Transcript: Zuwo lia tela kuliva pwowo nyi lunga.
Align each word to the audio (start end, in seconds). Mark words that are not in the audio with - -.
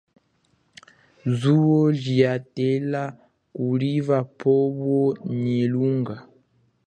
Zuwo 1.39 1.79
lia 2.01 2.31
tela 2.55 3.01
kuliva 3.55 4.17
pwowo 4.37 5.01
nyi 5.41 5.61
lunga. 5.73 6.15